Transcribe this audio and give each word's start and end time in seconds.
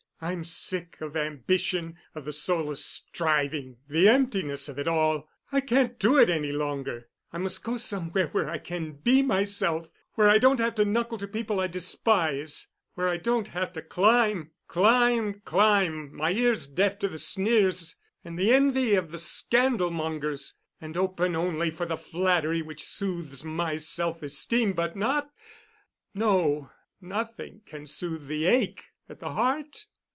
I'm 0.23 0.43
sick 0.43 0.97
of 1.01 1.17
ambition, 1.17 1.97
of 2.13 2.25
the 2.25 2.31
soulless 2.31 2.85
striving, 2.85 3.77
the 3.89 4.07
emptiness 4.07 4.69
of 4.69 4.77
it 4.77 4.87
all. 4.87 5.27
I 5.51 5.61
can't 5.61 5.97
do 5.97 6.19
it 6.19 6.29
any 6.29 6.51
longer. 6.51 7.09
I 7.33 7.39
must 7.39 7.63
go 7.63 7.75
somewhere 7.77 8.27
where 8.27 8.47
I 8.47 8.59
can 8.59 8.91
be 8.91 9.23
myself, 9.23 9.89
where 10.13 10.29
I 10.29 10.37
don't 10.37 10.59
have 10.59 10.75
to 10.75 10.85
knuckle 10.85 11.17
to 11.17 11.27
people 11.27 11.59
I 11.59 11.65
despise, 11.65 12.67
where 12.93 13.09
I 13.09 13.17
don't 13.17 13.47
have 13.47 13.73
to 13.73 13.81
climb, 13.81 14.51
climb, 14.67 15.39
climb—my 15.43 16.31
ears 16.33 16.67
deaf 16.67 16.99
to 16.99 17.07
the 17.07 17.17
sneers 17.17 17.95
and 18.23 18.37
the 18.37 18.53
envy 18.53 18.93
of 18.93 19.09
the 19.09 19.17
scandal 19.17 19.89
mongers, 19.89 20.53
and 20.79 20.95
open 20.95 21.35
only 21.35 21.71
for 21.71 21.87
the 21.87 21.97
flattery 21.97 22.61
which 22.61 22.85
soothes 22.85 23.43
my 23.43 23.77
self 23.77 24.21
esteem 24.21 24.73
but 24.73 24.95
not—no, 24.95 26.69
nothing 27.01 27.61
can 27.65 27.87
soothe 27.87 28.27
the 28.27 28.45
ache 28.45 28.83
at 29.09 29.19
the 29.19 29.31
heart." 29.31 29.87